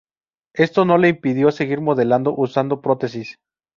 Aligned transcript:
Esto 0.55 0.83
no 0.83 0.97
le 0.97 1.09
impidió 1.09 1.51
seguir 1.51 1.79
modelando, 1.79 2.33
usando 2.35 2.81
prótesis. 2.81 3.37